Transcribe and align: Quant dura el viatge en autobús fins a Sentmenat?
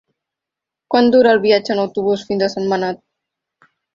Quant 0.93 1.09
dura 1.15 1.33
el 1.37 1.41
viatge 1.43 1.75
en 1.75 1.83
autobús 1.83 2.25
fins 2.31 2.45
a 2.47 2.51
Sentmenat? 2.57 3.03